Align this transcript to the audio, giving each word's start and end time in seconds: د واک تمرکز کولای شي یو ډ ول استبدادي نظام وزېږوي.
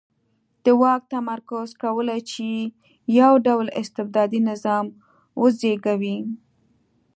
د 0.63 0.65
واک 0.81 1.01
تمرکز 1.13 1.67
کولای 1.83 2.21
شي 2.31 2.53
یو 3.19 3.31
ډ 3.45 3.47
ول 3.57 3.69
استبدادي 3.81 4.39
نظام 4.49 4.85
وزېږوي. 5.41 6.17